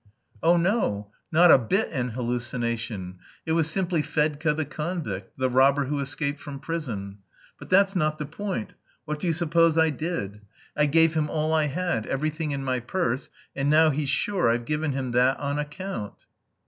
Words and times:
"Oh, 0.41 0.57
no; 0.57 1.11
not 1.31 1.51
a 1.51 1.59
bit 1.59 1.91
an 1.91 2.09
hallucination! 2.09 3.19
It 3.45 3.51
was 3.51 3.69
simply 3.69 4.01
Fedka 4.01 4.55
the 4.55 4.65
convict, 4.65 5.37
the 5.37 5.47
robber 5.47 5.85
who 5.85 5.99
escaped 5.99 6.39
from 6.39 6.57
prison. 6.59 7.19
But 7.59 7.69
that's 7.69 7.95
not 7.95 8.17
the 8.17 8.25
point. 8.25 8.73
What 9.05 9.19
do 9.19 9.27
you 9.27 9.33
suppose 9.33 9.77
I 9.77 9.91
did! 9.91 10.41
I 10.75 10.87
gave 10.87 11.13
him 11.13 11.29
all 11.29 11.53
I 11.53 11.65
had, 11.65 12.07
everything 12.07 12.49
in 12.49 12.63
my 12.63 12.79
purse, 12.79 13.29
and 13.55 13.69
now 13.69 13.91
he's 13.91 14.09
sure 14.09 14.49
I've 14.49 14.65
given 14.65 14.93
him 14.93 15.11
that 15.11 15.39
on 15.39 15.59
account!" 15.59 16.15